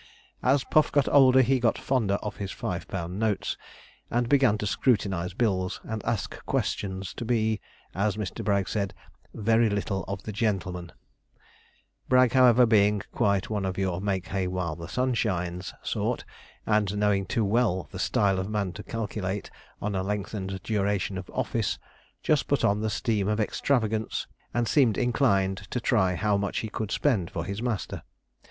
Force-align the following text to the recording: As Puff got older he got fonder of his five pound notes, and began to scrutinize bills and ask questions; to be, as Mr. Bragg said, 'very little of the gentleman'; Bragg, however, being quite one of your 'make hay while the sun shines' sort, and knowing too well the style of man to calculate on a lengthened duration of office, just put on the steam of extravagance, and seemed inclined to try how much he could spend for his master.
As 0.41 0.63
Puff 0.63 0.91
got 0.91 1.07
older 1.09 1.43
he 1.43 1.59
got 1.59 1.77
fonder 1.77 2.15
of 2.23 2.37
his 2.37 2.51
five 2.51 2.87
pound 2.87 3.19
notes, 3.19 3.55
and 4.09 4.27
began 4.27 4.57
to 4.57 4.65
scrutinize 4.65 5.35
bills 5.35 5.79
and 5.83 6.03
ask 6.05 6.43
questions; 6.47 7.13
to 7.13 7.23
be, 7.23 7.61
as 7.93 8.17
Mr. 8.17 8.43
Bragg 8.43 8.67
said, 8.67 8.95
'very 9.35 9.69
little 9.69 10.03
of 10.05 10.23
the 10.23 10.31
gentleman'; 10.31 10.91
Bragg, 12.09 12.33
however, 12.33 12.65
being 12.65 13.03
quite 13.11 13.51
one 13.51 13.63
of 13.63 13.77
your 13.77 14.01
'make 14.01 14.29
hay 14.29 14.47
while 14.47 14.75
the 14.75 14.87
sun 14.89 15.13
shines' 15.13 15.71
sort, 15.83 16.25
and 16.65 16.97
knowing 16.97 17.27
too 17.27 17.45
well 17.45 17.87
the 17.91 17.99
style 17.99 18.39
of 18.39 18.49
man 18.49 18.73
to 18.73 18.81
calculate 18.81 19.51
on 19.83 19.93
a 19.93 20.01
lengthened 20.01 20.63
duration 20.63 21.15
of 21.15 21.29
office, 21.31 21.77
just 22.23 22.47
put 22.47 22.65
on 22.65 22.81
the 22.81 22.89
steam 22.89 23.27
of 23.27 23.39
extravagance, 23.39 24.25
and 24.51 24.67
seemed 24.67 24.97
inclined 24.97 25.57
to 25.69 25.79
try 25.79 26.15
how 26.15 26.37
much 26.37 26.61
he 26.65 26.69
could 26.69 26.89
spend 26.91 27.29
for 27.29 27.45
his 27.45 27.61
master. 27.61 28.01